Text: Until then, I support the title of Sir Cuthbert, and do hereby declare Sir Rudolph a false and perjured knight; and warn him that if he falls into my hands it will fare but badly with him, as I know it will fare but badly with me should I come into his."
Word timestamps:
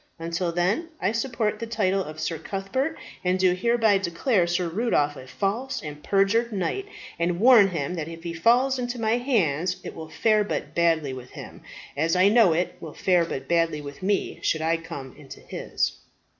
Until 0.17 0.51
then, 0.51 0.89
I 0.99 1.11
support 1.11 1.59
the 1.59 1.67
title 1.67 2.03
of 2.03 2.19
Sir 2.19 2.39
Cuthbert, 2.39 2.97
and 3.23 3.37
do 3.37 3.53
hereby 3.53 3.99
declare 3.99 4.47
Sir 4.47 4.67
Rudolph 4.67 5.15
a 5.15 5.27
false 5.27 5.79
and 5.83 6.01
perjured 6.03 6.51
knight; 6.51 6.87
and 7.19 7.39
warn 7.39 7.67
him 7.67 7.93
that 7.93 8.07
if 8.07 8.23
he 8.23 8.33
falls 8.33 8.79
into 8.79 8.99
my 8.99 9.17
hands 9.19 9.75
it 9.83 9.93
will 9.93 10.09
fare 10.09 10.43
but 10.43 10.73
badly 10.73 11.13
with 11.13 11.29
him, 11.29 11.61
as 11.95 12.15
I 12.15 12.29
know 12.29 12.51
it 12.51 12.77
will 12.79 12.95
fare 12.95 13.25
but 13.25 13.47
badly 13.47 13.79
with 13.79 14.01
me 14.01 14.39
should 14.41 14.63
I 14.63 14.77
come 14.77 15.15
into 15.19 15.39
his." 15.39 15.91